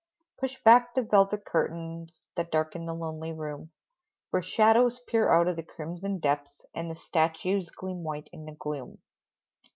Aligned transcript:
Push 0.39 0.57
back 0.63 0.95
the 0.95 1.03
velvet 1.03 1.45
curtains 1.45 2.25
That 2.35 2.49
darken 2.49 2.87
the 2.87 2.93
lonely 2.95 3.31
room, 3.31 3.69
For 4.31 4.41
shadows 4.41 4.99
peer 5.01 5.29
out 5.29 5.47
of 5.47 5.57
the 5.57 5.61
crimson 5.61 6.17
depths, 6.17 6.65
And 6.73 6.89
the 6.89 6.95
statues 6.95 7.69
gleam 7.69 8.03
white 8.03 8.27
in 8.33 8.45
the 8.45 8.53
gloom. 8.53 8.97